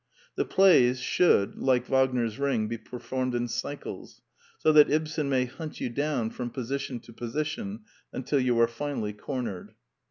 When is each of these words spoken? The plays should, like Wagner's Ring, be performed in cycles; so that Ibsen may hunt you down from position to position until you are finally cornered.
The 0.35 0.45
plays 0.45 0.99
should, 0.99 1.59
like 1.59 1.85
Wagner's 1.87 2.39
Ring, 2.39 2.67
be 2.67 2.79
performed 2.79 3.35
in 3.35 3.47
cycles; 3.47 4.23
so 4.57 4.71
that 4.71 4.89
Ibsen 4.89 5.29
may 5.29 5.45
hunt 5.45 5.79
you 5.79 5.89
down 5.91 6.31
from 6.31 6.49
position 6.49 6.99
to 7.01 7.13
position 7.13 7.81
until 8.11 8.39
you 8.39 8.59
are 8.59 8.67
finally 8.67 9.13
cornered. 9.13 9.75